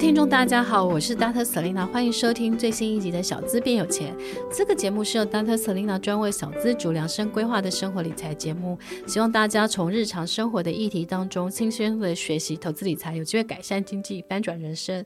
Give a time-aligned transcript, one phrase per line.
[0.00, 1.44] 听众大家好，我是 Dr.
[1.44, 4.16] Selena，欢迎收听最新一集的《小资变有钱》。
[4.50, 5.54] 这个节目是由 Dr.
[5.54, 15.04] Selena 专为小资主量身规划的生活理财节目，希望大家从日常生活的议题当中，轻松的学习投资理财，有机会改善经济，翻转人生。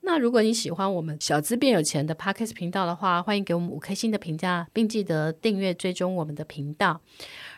[0.00, 7.02] 那如果你喜欢我们小资变有钱的 Podcast 频道的话，欢迎给我们五颗星的评价，并记得订阅追踪我们的频道。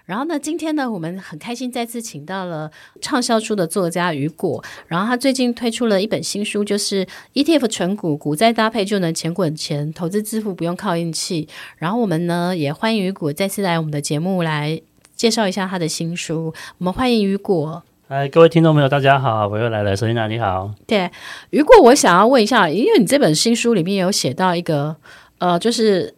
[0.05, 4.63] 然后呢，今天呢，我们很开心再次请到了畅销书的作家雨果。
[4.89, 11.49] 然后他最近推出了一本新书，就是 ETF 存股，股债搭配就能钱滚钱，投资致富不用靠运气。
[11.77, 14.81] 然后我们呢，也欢迎雨果再次来我们的节目来
[15.15, 16.53] 介绍一下他的新书。
[16.79, 17.83] 我们欢迎雨果。
[18.09, 20.71] 哎，各位听众朋友，大家好，我又来了，Selena 你好。
[20.87, 21.11] 对，
[21.49, 24.97] 雨果，我想要问一下，因为你这本新书里面有写到一个，
[25.39, 26.15] 呃，就是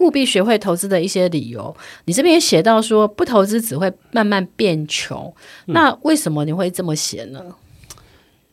[0.00, 1.74] 务必学会投资的一些理由。
[2.04, 5.32] 你这边也写到说，不投资只会慢慢变穷。
[5.66, 7.40] 嗯、那为什么你会这么写呢？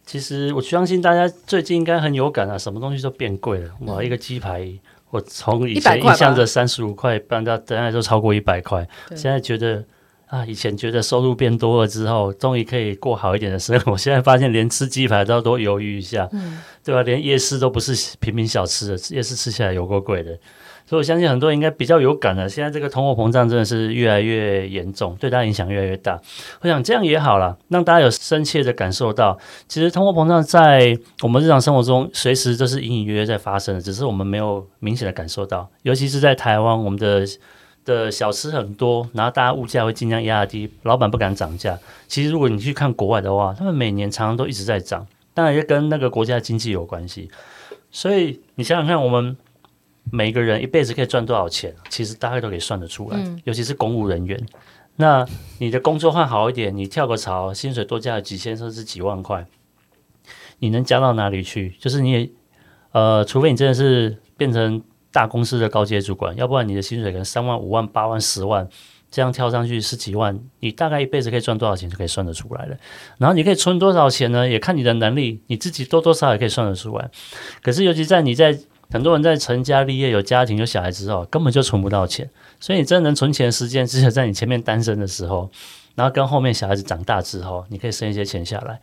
[0.06, 3.72] 其实我相信大家最近应该很有感啊，什么东西都变贵了。
[3.82, 4.68] 哇，一个鸡排，
[5.12, 9.84] 我从以前印象着三十五块，搬到现在都超过一百块，现在觉得。
[10.30, 13.94] 啊，以前觉得收入变多了之后，终于可以过好一点的生活。
[13.94, 17.02] 我 现在发现，连吃鸡排都要多犹豫一下，嗯，对吧？
[17.02, 20.38] 连夜市都不是平民小吃的，夜市吃起来有够贵的。
[20.90, 22.50] 所以我相信很多人应该比较有感的。
[22.50, 26.20] 现在这个通货膨胀真的是越来越严重，对大家影响越来越大。
[26.62, 35.70] 我想这样也好了，让大家有深切的感受到，其实通货膨胀在我们日常生活中随时都是隐隐约约在发生的，只是我们没有明显的感受到。
[35.84, 37.23] 尤其是在台湾，我们的。
[37.86, 41.80] 的小吃很多，然后大家物价会尽量压低，老板不敢涨价。
[42.08, 47.32] 其实如果你去看国外的话，他们每年常常都一直在涨，当然也跟那个国家经济有关系。
[47.90, 49.36] 所以你想想看，我们
[50.12, 53.18] 每个人一辈子可以赚多少钱，其实大概都可以算得出来。
[53.18, 54.40] 嗯、尤其是公务人员，
[54.96, 55.26] 那
[55.60, 59.46] 你的工作换好一点，你跳个槽，薪水多加了几千甚至几万块，
[60.60, 61.76] 你能加到哪里去？
[61.80, 62.30] 就是你也
[62.92, 64.82] 呃，除非你真的是变成。
[65.11, 68.70] 大公司的高阶主管，要不然你的薪水可能三万、五万、八万、十万，
[69.10, 72.78] 这样跳上去十几万，你大概一辈子可以赚多少钱就可以算得出来了。
[73.17, 74.48] 然后你可以存多少钱呢？
[74.48, 77.10] 也看你的能力，你自己多多少少也可以算得出来。
[77.64, 78.56] 可是尤其在你在
[78.92, 82.30] 很多人在成家立业、有家庭、有小孩之后，根本就存不到钱。
[82.60, 85.50] 所以你真能存钱的时间，只有在你前面单身的时候，
[85.95, 88.82] 然后跟后面小孩子长大之后，你可以生一些钱下来。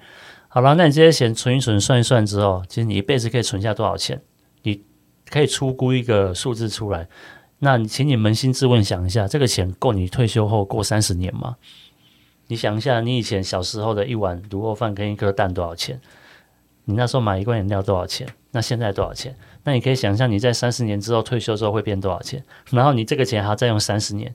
[0.48, 4.22] 好了，那你这些钱存一存、算一算之后，其实你一辈子可以存下多少钱？
[4.62, 4.82] 你？
[5.28, 7.08] 可以出估一个数字出来，
[7.58, 11.56] 那请你扪心自问想一下，这个钱够你退休后过三十年吗？
[12.46, 16.00] 你想一下，你以前小时候的一碗卤肉饭跟一颗蛋多少钱？
[16.84, 18.28] 你那时候买一罐饮料多少钱？
[18.52, 19.36] 那现在多少钱？
[19.66, 22.42] 那你可以想象你在三十年之后退休之后会变多少钱？
[22.70, 24.34] 然后你这个钱还要再用三十年。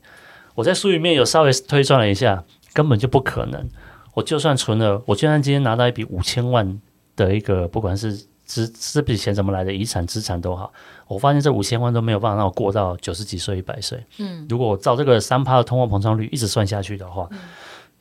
[0.53, 2.44] 我在书里面有稍微推算了一下，
[2.74, 3.68] 根本就不可能。
[4.14, 6.80] 我就算存了，我就算今天拿到一笔五千万
[7.16, 8.28] 的一个，不管是。
[8.44, 9.72] 资这笔钱怎么来的？
[9.72, 10.74] 遗产、资产都好，
[11.08, 14.03] 我发现这五千万都没有办法让我过到九十几岁、一百岁。
[14.18, 17.40] 嗯，如果我照这个三趴的通货膨胀率一直算下去的话，嗯、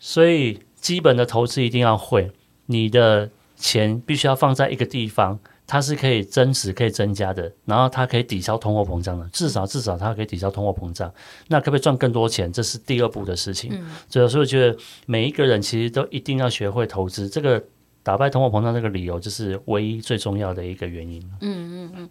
[0.01, 2.33] 所以基本的投资一定要会。
[2.67, 5.39] 你的钱必须要放在一个地方，
[5.71, 11.13] 它是可以增值、可以增加的，然后它可以抵消通货膨胀的，至少至少它可以抵消通货膨胀。
[11.47, 12.53] 那可不可以赚更多钱？
[12.53, 13.71] 这是第二步的事情。
[13.73, 14.77] 嗯，所以我觉得
[15.07, 17.63] 每一个人其实都一定要学会投资这个。
[18.03, 21.23] 打败通货膨胀这个理由，就是唯一最重要的一个原因。
[21.43, 22.11] 嗯嗯嗯，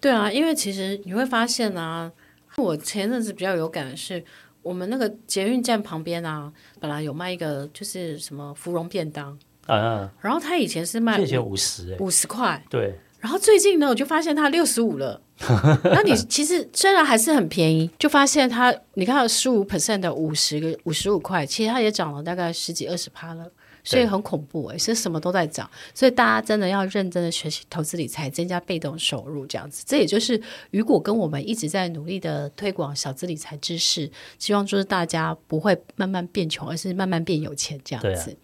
[0.00, 2.10] 对啊，因为其实你会发现啊，
[2.56, 4.24] 我前阵子比较有感的是，
[4.62, 6.50] 我们那个捷运站旁边啊，
[6.80, 15.20] 本来有卖一个就是什么芙蓉便当啊，然后他以前是卖以前五十五十块，对，然后最近呢，我就发现它六十五了。
[15.84, 23.50] 那你其实虽然还是很便宜，就发现它，你看十五 percent 的五十个五十五块，其实它也涨了大概十几二十趴了。
[23.84, 29.82] 所以很恐怖哎、欸，是什么都在涨，所以大家真的要认真的学习投资理财，增加被动收入这样子。
[29.84, 30.40] 这也就是
[30.70, 34.08] 雨果跟我们一直在努力的推广小资理财知识，
[34.38, 38.36] 希望就是大家不会慢慢变穷，而是慢慢变有钱这样子。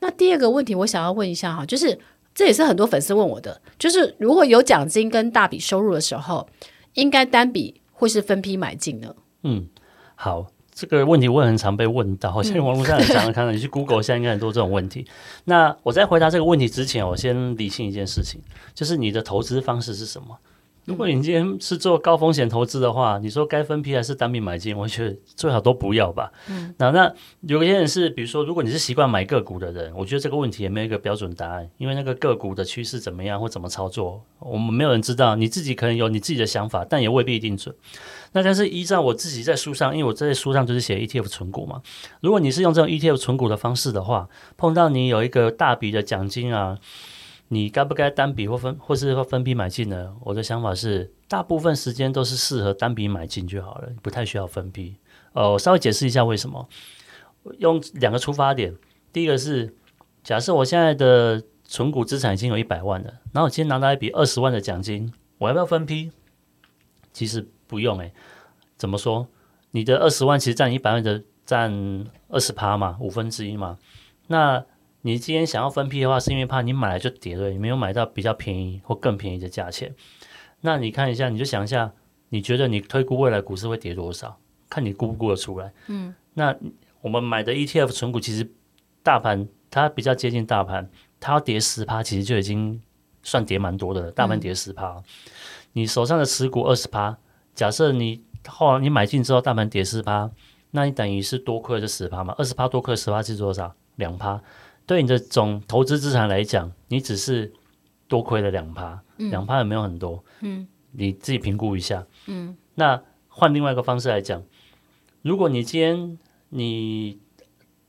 [0.00, 1.98] 那第二个问题，我想要问一下哈，就是
[2.34, 6.48] 这也是很多粉丝问我的，就是如果有奖金跟大笔收入的时候，
[6.94, 9.14] 应该单笔或是分批买进呢？
[9.42, 9.68] 嗯，
[10.14, 10.46] 好。
[10.78, 15.06] 这个问题我也很常被问到，现 在网络上很常看到，你去 Google 现在应该很多这种问题。
[15.44, 18.42] 那我在回答这个问题之前，我先理清一件事情，
[18.74, 20.36] 就是你的投资方式是什么？
[20.86, 24.76] 如果你今天是做高风险投资的话，你说该分批还是单笔买进？
[24.76, 26.32] 我觉得最好都不要吧。
[26.48, 35.34] 嗯，那那有些人是，比如说，如果你是习惯买个股的人，我觉得这个问题也没有一个标准答案，因为那个个股的趋势怎么样或怎么操作，我们没有人知道。
[35.34, 37.74] 你自己可能有你自己的想法，但也未必一定准。
[38.30, 41.82] 那但是依照我自己在书上，因为我在书上就是写 ETF 存股嘛。
[42.20, 46.78] 如果你是用这种 ETF 存股的方式的话，碰到你有一个大笔的奖金啊。
[47.48, 50.14] 你该不该单笔或分或是分批买进呢？
[50.22, 54.96] 我的想法是，大部分时间都是适合单笔买进就好了，不太需要分批。
[55.32, 56.68] 呃，我稍微解释一下为什么。
[57.58, 58.74] 用两个出发点，
[59.12, 59.72] 第一个是
[60.24, 66.10] 假设我现在的存股资产已经有一百万了，然后我今天拿到一笔二十万的奖金，我要不要分批？
[67.12, 68.12] 其实不用诶、
[68.76, 69.28] 怎么说？
[69.70, 71.72] 你的二十万其实占一百万的占
[72.28, 73.78] 二十趴嘛，五分之一嘛。
[74.26, 74.64] 那
[75.06, 79.94] 你今天想要分批的话，是因为怕你买来就跌了，你没有买到比较便宜或更便宜的价钱。
[80.62, 81.92] 那你看一下，你就想一下，
[82.30, 84.36] 你觉得你推估未来股市会跌多少？
[84.68, 85.72] 看你估不估得出来？
[85.86, 86.56] 嗯，那。
[87.02, 88.50] 我们买的 ETF 存股，其实
[89.00, 92.82] 大盘它比较接近大盘，它要跌十趴，其实就已经
[93.22, 94.10] 算跌蛮多的了。
[94.10, 95.04] 大盘跌十趴，嗯、
[95.74, 97.16] 你手上的持股二十趴，
[97.54, 100.28] 假设你后来你买进之后，大盘跌十趴，
[100.72, 102.34] 那你等于是多亏了这十趴嘛？
[102.38, 103.72] 二十趴多亏十趴是多少？
[103.94, 104.42] 两趴。
[104.86, 107.52] 对你的总投资资产来讲，你只是
[108.06, 110.24] 多亏了两趴，两趴也没有很多。
[110.40, 112.06] 嗯，你自己评估一下。
[112.26, 114.42] 嗯，那换另外一个方式来讲，
[115.22, 116.18] 如果你今天
[116.50, 117.18] 你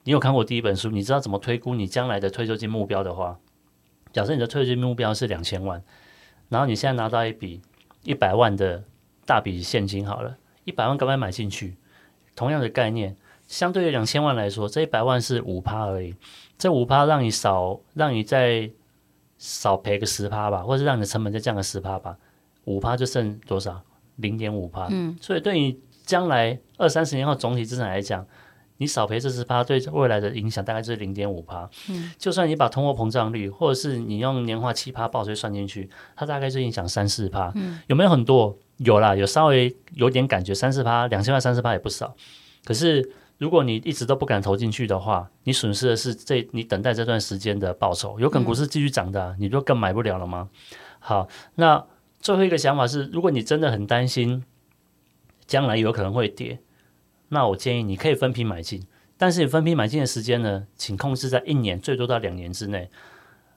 [0.03, 0.89] 你有看过第一本书？
[0.89, 3.39] 你知道怎么推估你将来的退休金目标的话，
[4.11, 5.83] 假设你的退休金目标是两千万，
[6.49, 7.61] 然后你现在拿到一笔
[8.03, 8.83] 一百万的
[9.25, 11.75] 大笔现金，好了，一百万赶快买进去。
[12.35, 13.15] 同样的概念，
[13.47, 16.15] 相对于两千万来说，这一百万是五趴而已。
[16.57, 18.69] 这五趴让你少，让你再
[19.37, 22.17] 少赔个十趴吧，或者是让你的成本再降个十趴吧，
[22.65, 23.81] 五趴就剩多少？
[24.15, 24.87] 零点五趴。
[24.89, 28.25] 嗯，所以对你将来二三十年后总体资产来讲，
[28.77, 31.69] 你少赔这十趴，对未来的影响大概就是零点五趴。
[31.89, 37.51] 嗯，就算你把通货膨胀率，或者是你用年化七趴报税算进去，它大概就影响三四趴。
[37.53, 38.57] 嗯，有没有很多？
[38.77, 42.15] 有啦，有稍微有点感觉，三四趴，两千万三四趴也不少。
[42.63, 48.19] 可是如果你一直都不敢投进去的话，你损失的是这你等待这段时间的报酬。
[48.19, 50.49] 有可能股市继续涨的，你就更买不了了吗？
[50.99, 51.85] 好，那
[52.19, 54.43] 最后一个想法是，如果你真的很担心
[55.45, 56.59] 将来有可能会跌。
[57.29, 58.87] 那我建议你可以分批买进，
[59.17, 62.89] 但是你分批买进的时间呢，请控制在一年，最多到两年之内。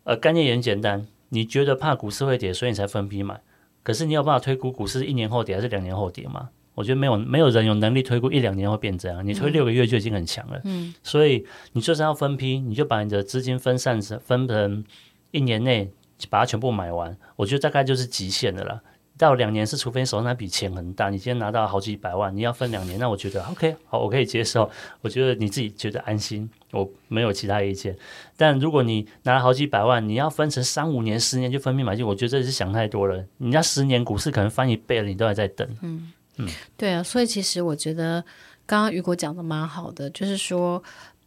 [0.04, 3.40] 呃，概念也很简单，你觉得怕股市会跌，所以你才分批买。
[3.82, 6.50] 可是你有办法推估股市一年后跌还是两年后跌吗？
[6.80, 9.24] 我觉得没有，没有人有能力推估一两年会变这样。
[9.24, 10.58] 你推六个月就已经很强了。
[10.64, 10.94] 嗯。
[11.02, 14.82] 所以你就算要分批，你就把你的资金分散成分成
[15.30, 15.90] 一年内
[16.30, 18.80] 把它全部买完，我觉得大概就是极限的了。
[19.18, 24.70] 到两年是，除非手上那笔钱很大，你今天拿到好几百万，你要分两年，那我觉得 OK，好，我可以接受。
[25.02, 27.94] 我觉得你自己觉得安心，我没有其他意见。
[28.38, 33.22] 但如果你拿了好几百万，你要分成三五年、十年就分批买进，我觉得这是想太多了。
[33.36, 35.68] 人家十年股市可能翻一倍了，你都还在等。
[35.82, 38.24] 嗯嗯，对啊，所以其实我觉得
[38.66, 40.82] 刚刚雨果讲的蛮好的，就是说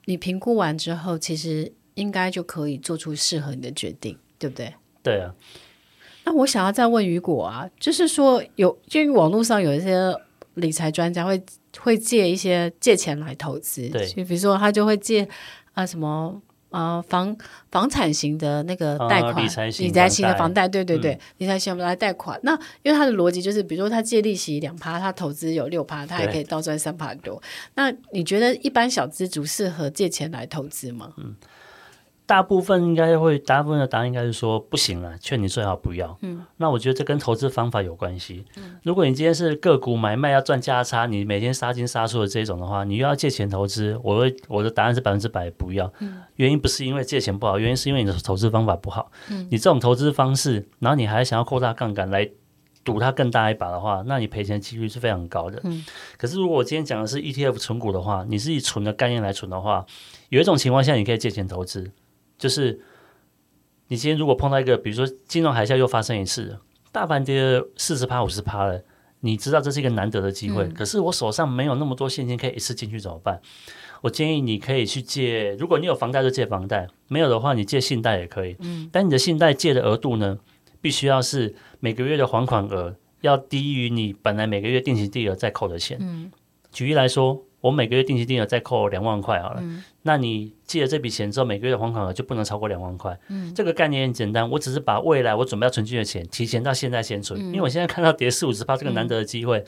[0.05, 4.73] 你评估完之后，其实应该就可以做出适合你的决定，对不对？
[5.01, 5.33] 对啊。
[6.25, 10.15] 那我想要再问雨果啊，就是说有，就网络上有一些
[10.53, 11.43] 理财专家会
[11.79, 15.27] 会借一些借钱来投资，对，就比如说他就会借
[15.73, 16.41] 啊什么
[16.73, 17.33] 啊房
[17.71, 22.37] 房产型的那个贷款，啊、理财型，理财型的房贷，对对对，嗯、理财型来贷款。
[22.43, 27.41] 那因为他的逻辑就是，比如说他借利息两趴，他投资有六趴，他还可以倒赚三趴多。
[27.75, 31.13] 那你觉得一般小资族适合借钱来投资吗？
[31.17, 31.35] 嗯。
[32.25, 36.17] 大部分应该会，大部分的答案应该是说不行了，劝你最好不要。
[36.21, 38.45] 嗯，那我觉得这跟投资方法有关系。
[38.55, 45.91] 嗯，如果你今天是个股买卖要赚价差，你每天杀进杀出的这种的话，你又要借钱投资，我会我的答案是百分之百不要。
[45.99, 49.11] 嗯，原因不是因为借钱不好，原因是因为你的投资方法不好。
[49.29, 52.29] 嗯，你这种投资方式，然后你还想要扩大杠杆来
[52.85, 55.59] 赌它更大一把的话，那你赔钱几率是非常高的。
[55.65, 55.83] 嗯，
[56.17, 59.85] 可是如果我今天讲的是 ETF 存股的话，你是以存的概念来存的话，
[60.29, 61.91] 有一种情况下你可以借钱投资。
[62.37, 62.81] 就是
[63.87, 66.57] 你今天如果碰到一个，比如说金融海啸又发生一次，
[66.91, 68.81] 大盘跌四十趴、五十趴了，
[69.21, 70.63] 你知道这是一个难得的机会。
[70.63, 73.39] 嗯、可是我手上没有那么多现金可以一次进去怎么办？
[74.01, 78.55] 我建议你可以去借，如果你有房贷就借房贷，没有的话你借信贷也可以。
[78.59, 80.37] 嗯，但你的信贷借的额度呢，
[80.81, 85.97] 必须要是每个月的还款额要低于你本来每个月定期定额再扣的钱。
[86.01, 86.31] 嗯，
[86.71, 87.45] 举例来说。
[87.63, 93.17] 我每个月定期定额再扣两万块好了，嗯、那你借了这笔钱之后，每个月的还款额就不能超过两万块。
[93.29, 99.65] 嗯、这个概念很简单，我只是把未来我准备要存进的钱提前到现在先存，嗯、因为我现在看到跌四五十趴这个难得的机会，嗯、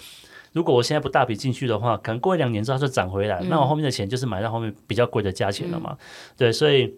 [0.52, 5.92] 如果我现在不大笔进去的话，可能过一两年之后它就涨回来，嗯、那我后面的钱就是买到后面比较贵的价钱了嘛。
[5.98, 5.98] 嗯、
[6.36, 6.94] 对，所以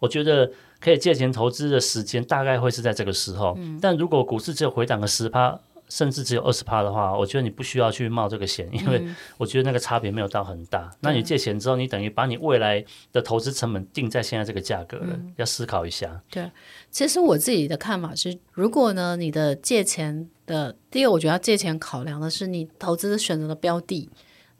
[0.00, 0.50] 我觉得
[0.80, 3.54] 可以借钱投资的时间大概会是在这个时候。
[3.58, 5.60] 嗯、但如果股市只有回档个十趴。
[5.94, 10.90] 甚至只有二十趴的话，我觉得你不需要去冒这个险，因为我觉得那个差别没有到很大。
[10.94, 16.20] 嗯、那你借钱之后，你等于把你未来的投资成本定在现在这个价格了，嗯、要思考一下。
[16.28, 16.50] 对，
[16.90, 24.10] 其实我自己的看法是，如果呢，你的借钱的第一个，我觉得要借钱考量的是你投资选择的标的。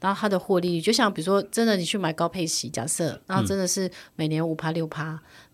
[0.01, 5.05] 然后它的获利率，就像比如说，真的你去买高配息，假设，然后真的是每年五趴六趴，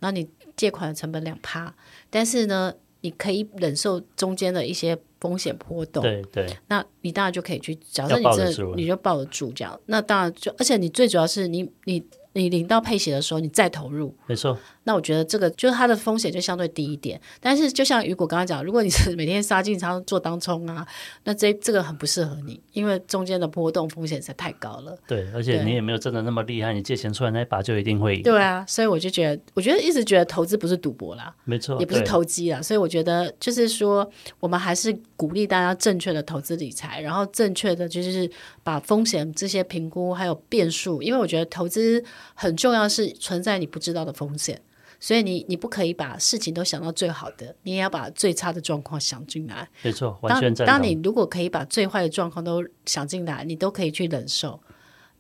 [0.01, 1.73] 然后你借款的成本两趴，
[2.09, 12.03] 但是呢，你可以忍受中间的一些风险波动，对对，那你当然就可以去，假设你真的你就抱得住这样，那当然就，而且你最主要是你你。
[12.33, 14.57] 你领到配息的时候，你再投入，没错。
[14.85, 17.21] 那我觉得这个就是它的风险就相对低一点。
[17.39, 20.87] 但是就像雨果刚刚讲，如果你是每天杀进仓做当冲啊，
[21.25, 24.97] 那这这个很不适合你，因为中间的波动风险实在太高了。
[25.07, 28.23] 对，而且你也没有真的那么厉害，你借钱出来那一把就一定会赢。
[28.23, 32.63] 对啊，所以我就觉得，我觉得一直觉得投资不是赌博啦，没错，也不是投机啦。
[32.63, 34.09] 所以我觉得就是说，
[34.39, 38.29] 我们还是鼓励大家正确的投资理财，然后正确的就是
[38.63, 42.03] 把风险这些评估还有变数，因为我觉得投资
[42.35, 43.11] 很重要是。
[43.21, 44.61] 存在你不知道的风险，
[44.99, 49.69] 所以你你不可以把事情都想到最好的，你也要把最差的状况想进来。
[49.83, 54.61] 没错，完全当当你如果可以把最坏的状况都想进来，你都可以去忍受，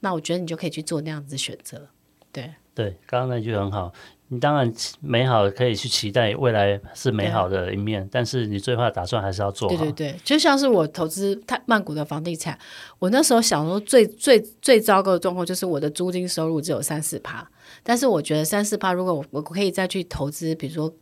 [0.00, 1.88] 那我觉得你就可以去做那样子的选择。
[2.32, 3.92] 对对，刚刚那句很好。
[4.32, 9.76] 你当然美好可以去期待未来是美好的一面，但是你最坏的打算还是要做好。
[9.76, 12.56] 对对对，就像是我投资泰曼谷的房地产，
[13.00, 17.44] 我那时候想说最最最糟糕的状况就是我的租金收入只有三四趴，
[17.82, 20.94] 但是我觉得三四趴如果我我可以再去投资，比如说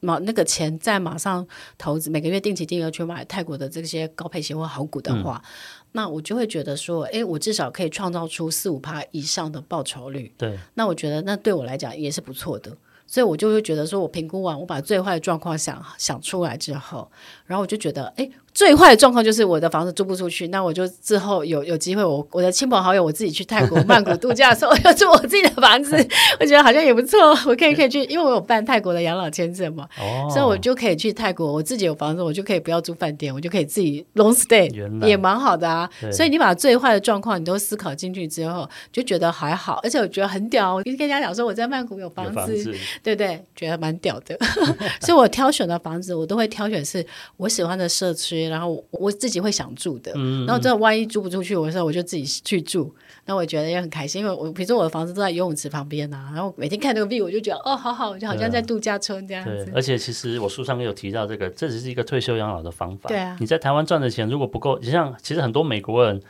[0.00, 1.46] 马那个钱再马上
[1.78, 5.40] 投资，每个月定期定额去买泰国的这些高配型或好股的话。
[5.44, 5.48] 嗯
[5.96, 10.30] 那我就会觉得说，哎，我至少可以创造出四五趴以上的报酬率。
[10.36, 12.76] 对，那我觉得那对我来讲也是不错的。
[13.08, 17.10] 所以我就会觉得说，我评估完，我把最坏的状况想想出来之后，
[17.46, 18.30] 然后我就觉得，哎。
[18.56, 25.94] 最坏的状况就是我的房子租不出去，那我就之后有有机会我，我我的亲朋好友，我自己去泰国曼谷度假的时候，我要住我自己的房子，
[26.40, 34.72] 我觉得好像也不错，我可以可以去，因为我有办泰国的养老签证嘛，哦，所以我就可以去泰国，我自己有房子，我就可以不要住饭店，我就可以自己 long stay，
[35.06, 35.86] 也蛮好的啊。
[36.10, 40.76] 所以你把最坏的状况你都思考进去之后，就觉得还好，而且我觉得很屌。
[40.76, 43.44] 我跟人家讲说我在曼谷有房子，房子对不对？
[43.54, 44.34] 觉得蛮屌的。
[45.02, 47.04] 所以我挑选的房子，我都会挑选是
[47.36, 48.45] 我喜欢的社区。
[48.48, 50.12] 然后我自己会想住的，
[50.46, 59.64] 然后这万一租不出去，我说我就自己去住，那我觉得也很开心，因为我比如说我的房子都在游泳池旁边啊，然后每天看那个 view，我就觉得哦，好好，就好像在度假村这样子。
[59.64, 63.08] 对，而且其实我书上也有提到这个，这只是一个退休养老的方法。
[63.08, 66.20] 对啊，你在台湾赚的钱如果不够，你像其实很多美国人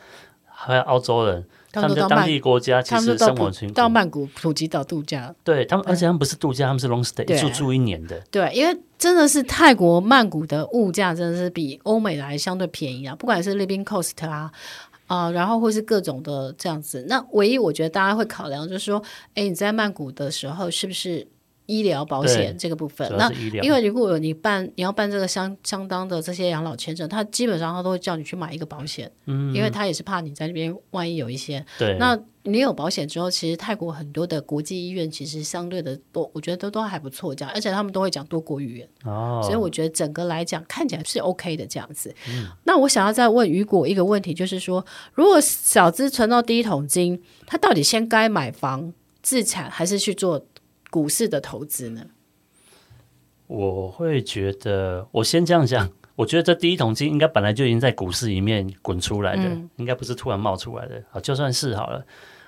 [0.59, 1.45] 还有澳洲人。
[1.73, 8.19] 他们在当地国家其实生活到，到曼谷普吉岛度假，对他们，而且他们不是度假，他们是 long stay，住住一年的。
[8.31, 14.51] 对，因为真的是泰国曼谷的物价真的是比欧美来相对便宜啊，不管是 living cost 啊
[15.07, 17.05] 啊、呃，然后或是各种的这样子。
[17.11, 19.03] 那唯一我觉得大家会考量就是说，
[19.35, 21.27] 哎，你在曼谷的时候是不是？
[21.67, 23.31] 医疗保险这个部分，那
[23.63, 42.15] 因为如果你办你要办这个相相当的这些养老签证，他基本上他都会叫你去买一个保险，嗯，因为他也是怕你在那边万一有一些，对，那你有保险之后，其实泰国很多的国际医院其实相对的都，我觉得都都还不错，这样，而且他们都会讲多国语言，哦，所以我觉得整个来讲看起来是 OK 的这样子。
[42.29, 50.47] 嗯，那我想要再问雨果一个问题，就是说，如果小资存到第一桶金，他到底先该买房自产，还是去做？
[50.97, 52.07] 股市的投资呢？
[53.47, 61.05] 我会觉得，我先这样讲，我觉得这第一桶金应该本来就已经在股市里面滚出来的，嗯、应该不是突然冒出来的。
[61.13, 62.03] 啊，就算是好了，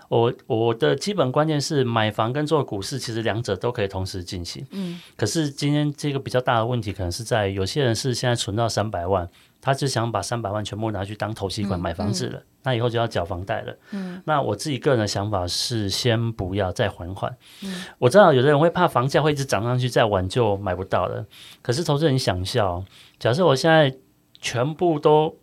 [0.08, 4.66] 我我的基本观念是，买房跟做股市其实两者都可以同时进行。
[4.70, 9.28] 嗯，可是今天这个比较大的问题，可能是在有些人是现在存到三百万。
[9.60, 13.76] 他就想把三百万全部拿去当头期款买房子了，嗯嗯、那以后就要缴房贷了。
[13.90, 17.36] 嗯，那我自己个人的想法是，先不要，再缓缓。
[17.62, 21.26] 嗯，我知道有的人会怕房价会一直涨上去，再晚就买不到了。
[21.60, 22.84] 可是投资人想一下哦，
[23.18, 23.94] 假设我现在
[24.40, 25.36] 全部都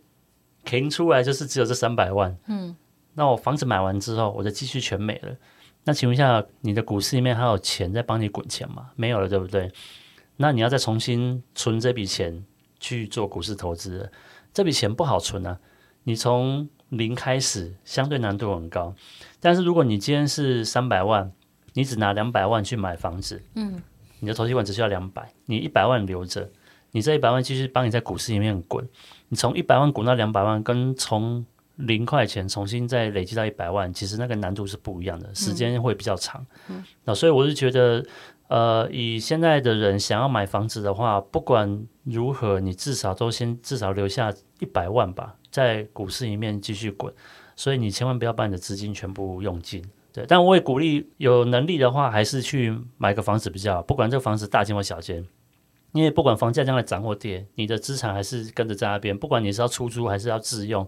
[0.64, 2.34] 停出来，就是只有这三百万。
[2.46, 2.74] 嗯，
[3.14, 5.36] 那我房子买完之后，我的积蓄全没了。
[5.84, 8.90] 那请问一下，你的股市里面还有钱在帮你滚钱吗？
[8.96, 9.70] 没有了，对不对？
[10.38, 12.44] 那你要再重新存这笔钱。
[12.86, 14.08] 去做股市投资，
[14.54, 15.58] 这笔钱不好存啊！
[16.04, 18.94] 你从零开始，相对难度很高。
[19.40, 21.32] 但是如果你今天是三百万，
[21.72, 23.82] 你只拿两百万去买房子，嗯，
[24.20, 26.48] 你的头期款只需要两百，你一百万留着，
[26.92, 28.88] 你这一百万继续帮你在股市里面滚。
[29.30, 36.46] 你从一百万滚到两百万，跟从零块钱重新再累积到一百万，其实那个难度是不一样的，时间会比较长。
[36.68, 38.06] 嗯，那所以我是觉得。
[38.48, 47.12] 呃，以现在的人想要买房子的话，不管如何，你至少都先至少留下一百万吧，在股市里面继续滚，
[47.56, 49.84] 所以你千万不要把你的资金全部用尽。
[50.12, 55.26] 对，但我也鼓励有能力的话，还是去买个房子比较好，不管这个房子大间或小间。
[55.92, 59.16] 因为不管房价将来涨或跌，你的资产还是跟着在那边。
[59.16, 60.86] 不管你是要出租还是要自用，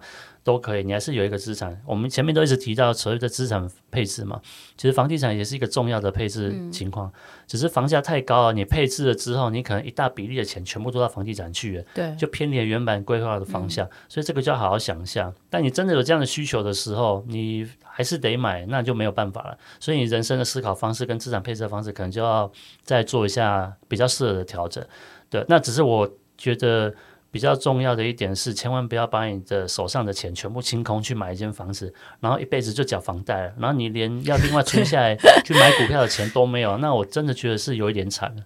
[0.49, 1.79] 都可以，你还是有一个资产。
[1.85, 4.41] 我们前面都一直提到所谓的资产配置嘛，
[4.79, 7.07] 其实房地产也是一个重要的配置情况。
[7.09, 7.13] 嗯、
[7.47, 13.87] 只是房价太高了，你配置了之后，你可能一大比例的钱全部都到房地产去了，对，就偏离原本规划的方向。
[13.87, 15.31] 嗯、所以这个就要好好想一下。
[15.51, 19.59] 但你真的有这样的需求的时候，你还是得买，那就没有办法了。
[19.79, 22.51] 所以你人生的思考方式跟资产配置的方式，可能就要
[22.83, 24.83] 再做一下比较适合的调整。
[25.29, 26.95] 对，那只是我觉得
[27.31, 38.43] 比较重要的一点是，千万不要把你的手上的钱全部清空去买一间房子，然后一辈子就缴房贷了，然后你连要另外存下来 去买股票的钱都没有，那我真的觉得是有一点惨了。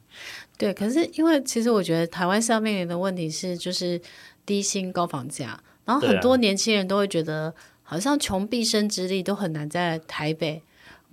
[0.58, 4.00] 对，可是因为其实我觉得台湾上面临的问题是，就是
[4.44, 10.62] 低薪高房价，然后很多年轻人都会觉得，好像穷毕生之力都很难在台北。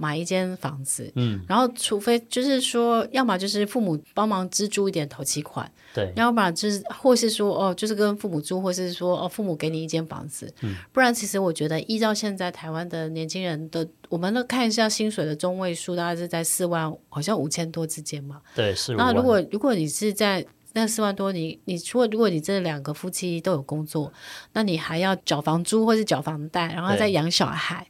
[0.01, 18.95] 买一间房子，嗯，然后除非就是说，要么就是父母帮忙资助一点头期款，对，要不然就是或是说哦，就是跟父母住，或是说哦，父母给你一间房子，嗯，不然其实我觉得依照现在台湾的年轻人的，我们都看一下薪水的中位数，大概是在四万，好像五千多之间嘛，对，是。
[18.95, 24.13] 那如果如果你是在那四万多，你你除了如果你这两个夫妻都有工作，
[24.53, 27.85] 那你还要缴房租或是缴房贷，然后再养小孩，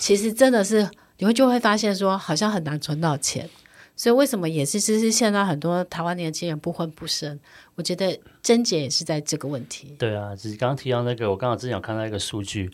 [0.00, 0.90] 其实真的是。
[1.22, 3.48] 你会就会发现说，好像很难存到钱，
[3.94, 7.38] 所以为什么也是其实现在很多台湾年轻人不婚不生？
[7.76, 9.94] 我觉得症结也是在这个问题。
[10.00, 12.68] 对啊，只是刚刚提到那个，我刚好之前有看到一个数据，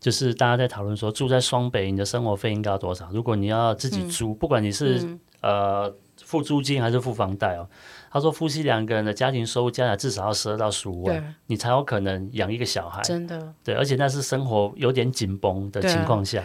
[0.00, 3.10] 就是大家在讨论说，住在双北，你的生活费应该要多少？
[3.12, 7.68] 如果你要自己租，嗯、不管你是、嗯、呃付租金还是付房贷哦，
[8.10, 13.02] 他说夫妻两个人的家庭收入加起来至少要十二到十五万，你才有可能养一个小孩。
[13.02, 16.42] 真的，对，而且那是生活有点紧绷的情况下。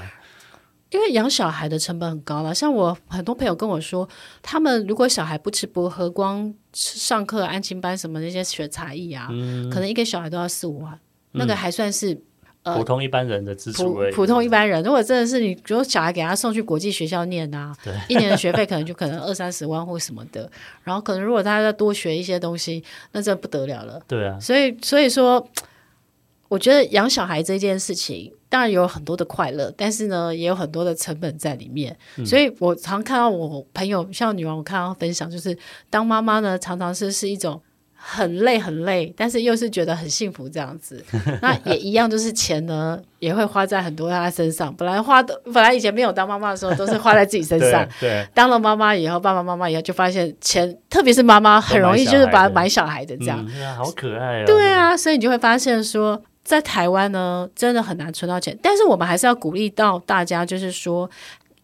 [0.95, 4.07] 因为养小孩的成本很高了，像我很多朋友跟我说，
[4.41, 10.99] 他们如果小孩不吃不喝，光上课、安亲班什么那些学才艺啊，嗯、可能一个小孩都要四五万，嗯、
[11.33, 12.17] 那个还算是
[12.63, 13.93] 呃普通一般人的支出。
[13.93, 20.49] 普普通一般人，如果真的是你，比如小孩给他送去国际学校念啊，对一年的学费可能就可能二三十万或什么的，
[20.83, 23.99] 然后可能如果他再多学一些东西，那这不得了了。
[24.07, 25.45] 对啊，所以所以说，
[26.47, 28.31] 我觉得养小孩这件事情。
[28.47, 31.93] 当然有很多的快乐，但是呢，也有很多的成本在里面。
[32.15, 35.57] 嗯、所以我常看到我朋友像女王，我看到分享，就是
[35.89, 37.61] 当妈妈呢，常常是是一种
[37.93, 41.03] 很累很累，但是又是觉得很幸福这样子。
[41.41, 44.73] 那也一样，就是钱呢也会花在很多他身上。
[44.75, 47.85] 本来花的，本来以前没有当妈妈的时候，都是花在自己身上。
[47.99, 53.45] 对，对当了妈妈以后，爸爸妈妈以后就发现钱，特别是妈妈很容易就是把买小孩的这样。
[53.53, 54.45] 嗯、啊，好可爱哦。
[54.45, 56.21] 对啊，所以你就会发现说。
[56.45, 61.09] 在台湾呢，真的很难存到钱，但是我们还是要鼓励到大家，就是说，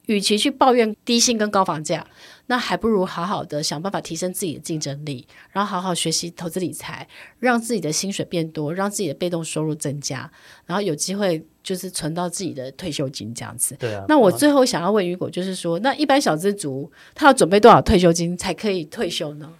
[0.08, 2.04] 与其去抱怨低薪跟高房价，
[2.48, 10.30] 那还不如好好的想办法提升自己的竞争力，然后好好学习投资理财，让自己的薪水变多，让自己的被动收入增加，
[10.66, 13.76] 然后有机会就是存到自己的退休金这样子。
[13.76, 14.04] 对啊。
[14.08, 19.54] 那我最后想要问雨果，就是说，那一般小资族他要准备多少退休金才可以退休呢？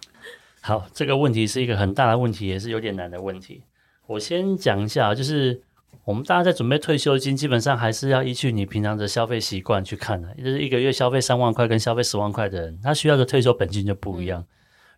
[0.60, 3.62] 好，这个问题是一个很大的问题，也是有点难的问题。
[4.06, 5.62] 我先讲一下，就是
[6.04, 10.34] 我们大家在准备退休金，基本上还是要依据你平常的消费习惯去看的。
[10.34, 14.40] 就是一个月消费三万块跟消费十万块的人，他需要的退休本金就不一样。
[14.40, 14.46] 嗯、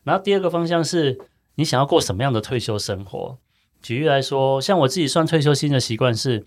[0.04, 1.18] 然后第二个方向是
[1.56, 3.38] 你想要过什么样的退休生活。
[3.82, 6.44] 举例来说，像我自己算退休金的习惯是，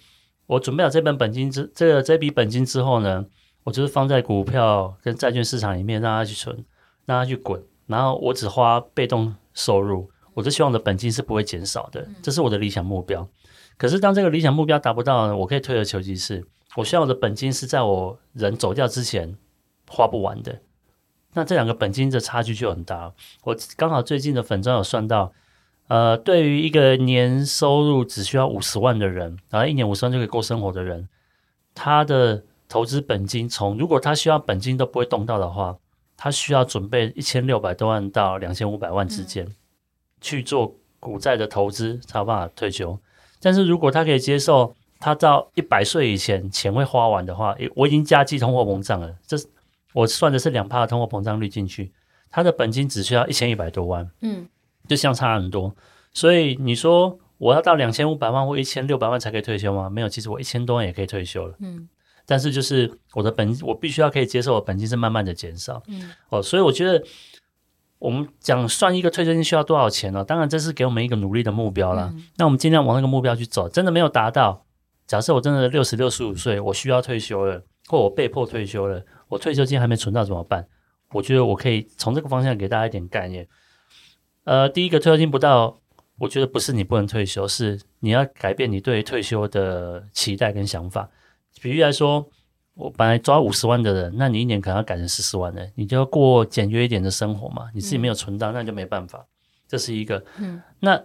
[0.47, 3.25] 我准备好这本本金之这个这笔本金之后呢，
[3.63, 6.65] 我就是放在股票跟债券市场里面，让它去存，
[7.05, 10.09] 让它去滚，然后我只花被动收入。
[10.37, 13.27] 我就希望我的本金是不会减少的，这是我的理想目标。
[13.75, 16.45] 可是当这个理想目标达不到呢，我可以退而求其次。
[16.75, 19.35] 我希望我的本金是在我人走掉之前
[19.89, 20.61] 花不完的。
[21.33, 23.11] 那这两个本金的差距就很大。
[23.45, 25.33] 我刚好最近的粉砖有算到，
[25.87, 31.09] 呃，对于一个年收入只需要五十万的人，然后一年五十万就可以过生活的人，
[31.73, 35.75] 他的投资本金从如果他需要本金都不会动到的话，
[36.15, 39.43] 他需要准备一千六百多万到两千五百万之间。
[39.43, 39.55] 嗯
[40.19, 42.99] 去做股债的投资才有办法退休，
[43.39, 49.37] 但是如果他可以接受他到一百岁以前钱会花完的话，我已经加计通货膨胀了，这
[49.93, 51.91] 我算的是两帕的通货膨胀率进去，
[52.31, 54.47] 他的本金只需要一千一百多万，嗯，
[54.87, 55.73] 就相差很多。
[56.13, 59.87] 所以你说我要到两千五百万或一千六百万才可以退休吗？
[59.89, 61.87] 没有，其实我一千多万也可以退休了，嗯，
[62.25, 67.03] 但是就是我的本我必须要可以接受我本金是慢慢的减少，嗯，哦，所以我觉得。
[67.99, 70.23] 我们讲算一个退休金需要多少钱呢？
[70.23, 72.11] 当然这是给我们一个努力的目标啦。
[72.13, 73.67] 嗯、那我们尽量往那个目标去走。
[73.67, 74.65] 真的没有达到，
[75.07, 80.67] 假设我真的六十六十五岁，我需要退休了，或我被迫退休了，我退休金还没存到怎么办？
[81.13, 83.47] 我觉得我可以从这个方向给大家一点概念。
[84.43, 85.79] 呃，第一个退休金不到，
[86.19, 91.09] 我觉得不是你不能退休，是你要改变你对退休的期待跟想法。
[91.61, 92.29] 比喻来说，
[92.77, 97.69] 我本来抓五十万的人，那你一年可能要改成四十万的，你就要过简约一点的生活嘛。
[97.73, 99.25] 你自己没有存到，嗯、那就没办法。
[99.67, 100.23] 这是一个。
[100.37, 100.61] 嗯。
[100.79, 101.03] 那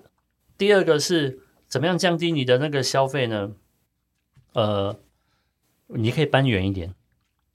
[0.59, 3.53] 第二个是怎么样降低你的那个消费呢？
[4.53, 4.95] 呃，
[5.87, 6.95] 你可以搬远一点，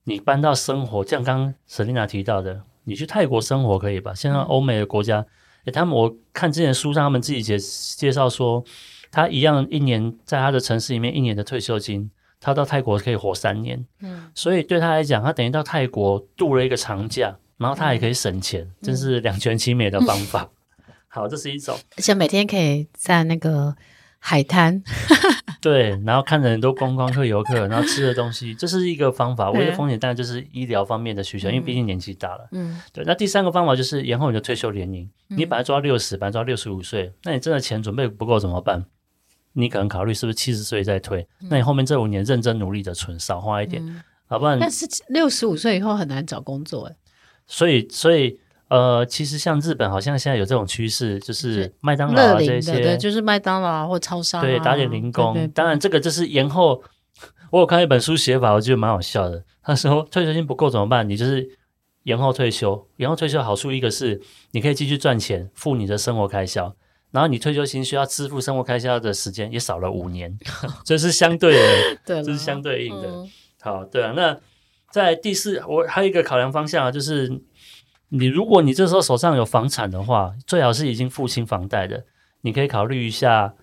[0.06, 4.16] 你搬到生活，像刚刚 Selina 提到的，你去泰国生活可以吧？
[4.16, 5.24] 像欧美的国家，
[5.72, 8.64] 他们我看之前书上他们自己介介绍说，
[9.12, 12.10] 他一样一年在他的城市里面一年的退休金。
[12.40, 20.50] 他到泰国可以活三年，嗯，所以对他来讲，他等于到泰国度了一个长假，然后他还可以省钱，嗯、真是两全其美的方法。
[20.88, 23.76] 嗯、 好，这是一种，而且每天可以在那个
[24.20, 24.84] 海滩，
[25.60, 29.50] 对，然后看着很多观光客、游客，然后吃的东西，这是一个方法。
[29.52, 33.04] 唯一的风险当然就是医疗方面的需求，嗯、因为毕竟年纪大了，嗯，对。
[33.06, 38.86] 那第三个方法就是延后你的退休年龄，嗯、你本来做到六十，本来做到六十五岁，那你真的钱准备不够怎么办？
[39.54, 41.28] 你可能考虑是不是七十岁再退？
[41.42, 44.60] 嗯、那你后面这五年认真努力的存，少花一点，嗯、好不然。
[44.60, 46.96] 但是六十五岁以后很难找工作哎。
[47.48, 55.50] 所以，所以呃，其实像日本好像现在有这种趋势，就是麦当劳啊这些，对，就是麦当劳啊或超商、啊，对，打点零工。
[55.54, 56.84] 当然，这个就是延后。
[57.50, 59.42] 我有看一本书写法，我觉得蛮好笑的。
[59.64, 61.08] 他说退休金不够怎么办？
[61.08, 61.50] 你就是
[62.04, 62.86] 延后退休。
[62.98, 66.76] 延后退休好处一个是你可以继续赚钱，付你的生活开销。
[67.12, 70.38] 然后你退休金需要支付生活开销的时间也少了五年，
[70.84, 73.08] 这是相对的， 这是相对应的。
[73.08, 73.30] 嗯、
[73.62, 74.14] 好，对啊。
[74.16, 74.38] 那
[74.92, 77.42] 在第四，我还有一个考量方向啊，就是
[78.10, 82.06] 你如果你这时候手上有房产的话，最好是已经付清房贷的，
[82.42, 83.54] 你可以考虑一下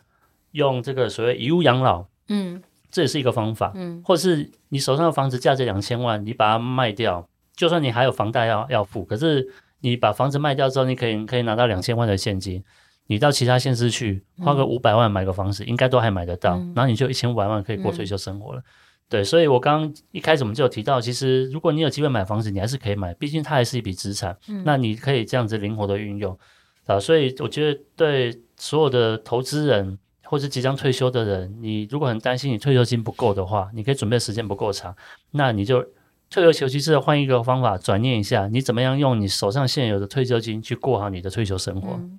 [0.53, 9.49] 用这个所谓遗物养老，嗯，这也是一个方法，嗯，或者是你手上的房子价值两千万，你把它卖掉，就算你还有房贷要要付，可是
[9.81, 12.65] 你把房子卖掉之后，你可以可以拿到两千万的现金。
[13.07, 16.57] 你到其他县市去，花个五百万买个房子，嗯、应该都还买得到。
[16.57, 18.61] 嗯、然后你就一千五百万可以过退休生活了。
[18.61, 18.65] 嗯、
[19.11, 24.35] 对，所以我刚刚一开始我们就有提到，其实如果你有机会买房子，你还是可以买，毕竟它还是一笔资产。
[24.49, 26.39] 嗯、那你可以这样子灵活的运用
[26.87, 26.99] 啊。
[26.99, 34.97] 所以我觉得对所有的投资人或者即将退休的人，你如果很担心你退休金不够的话，你可以准备时间不够长，
[35.33, 35.85] 那你就
[36.31, 41.91] 退而求其次的换一个方法，转念一下，你怎么样用你手上现有的退休金去过好你的退休生活。
[41.93, 42.19] 嗯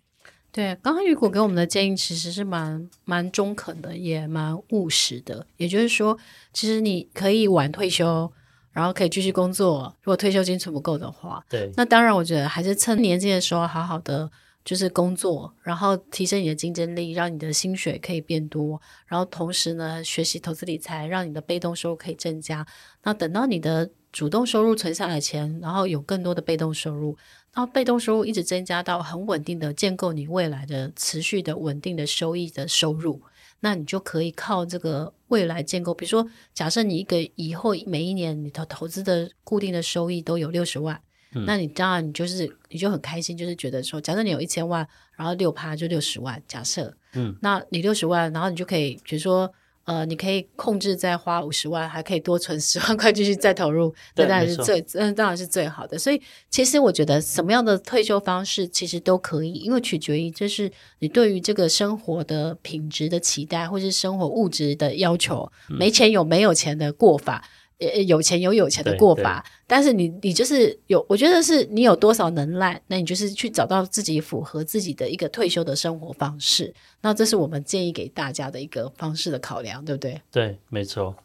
[0.56, 5.46] 对，刚刚雨果给我们的建议其实是蛮蛮中肯的，也蛮务实的。
[5.58, 6.18] 也就是说，
[6.54, 8.32] 其实你可以晚退休，
[8.72, 9.94] 然后可以继续工作。
[10.02, 14.32] 如果退休金存不够的话，对，那当然，我觉得还是趁年轻的时候好好的
[14.64, 22.66] 就是工作，然后提升你的竞争力，让你的薪水可以变多，然后同时呢，学习投资理财，让你的被动收入可以增加。
[23.04, 27.18] 那等到你的主动收入存下来钱，然后有更多的被动收入。
[27.56, 33.22] 然后被动收入一直增加到很稳定的，建构你未来的持续的稳定的收益的收入，
[33.62, 35.94] 那你就可以靠这个未来建构。
[35.94, 41.02] 比如说，假设你一个以后每一年你投投资的固定的收益都有六十万，
[41.34, 49.52] 嗯、那你当然你就是你就很开心，就是觉得说，假设你有一千万，然后六趴就六十万，假设，嗯，那你六十万，然后你就可以，比如说。
[49.86, 55.98] 呃，你可以控制再花五十万，还可以多存十万块继续再投入，这当然是最，那，当然是最好的。
[55.98, 56.20] 所以，
[56.50, 67.44] 其实我觉得什么样的退休方式其实都可以，因为取决于就是你对于这个生活的品质的期待，或是生活物质的要求，嗯、没钱有没有钱的过法。
[67.80, 76.74] 呃，有钱有有钱的过法，但是你你就是有，我觉得是你有多少能耐，那你就是去找到自己符合自己的一个退休的生活方式。
[77.02, 80.22] 那这是我们建议给大家的一个方式的考量，对不对？
[80.32, 81.16] 对，没错。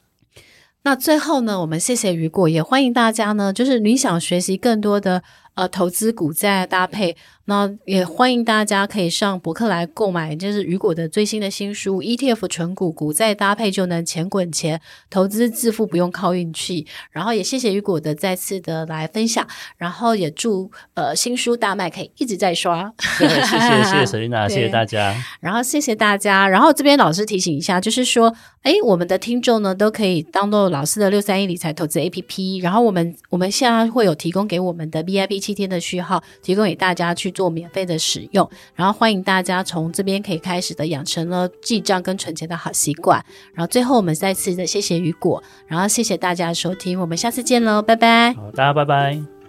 [0.82, 5.22] 那最后呢，我们谢谢雨果，也欢迎大家呢，就是你想学习更多的
[5.54, 7.16] 呃投资股债搭配。
[7.46, 16.84] 那也欢迎大家可以上博客来购买，就是雨果的最新的新书《ETF 纯股股债搭配就能钱滚钱，投资致富不用靠运气》。
[17.10, 19.44] 然后也谢谢雨果的再次的来分享，
[19.78, 22.92] 然后也祝呃新书大卖，可以一直在刷。
[23.18, 25.12] 谢谢谢谢 Selina， 谢谢大家。
[25.40, 26.46] 然后谢谢大家。
[26.46, 28.32] 然后这边老师提醒一下，就是说，
[28.62, 37.30] 哎，我们的听众呢都可以 download 老师的六三一理财投资 APP，然后我们我们现在会有提供给我们的 VIP 七天的序号，提供给大家去。
[37.30, 43.24] 做免费的使用，然后欢迎大家从这边可以开始的养成了记账跟存钱的好习惯。
[43.54, 48.34] 然后最后我们再次的谢谢雨果，然后谢谢大家收听，我们下次见喽，拜拜。
[48.34, 49.39] 好，大家拜拜。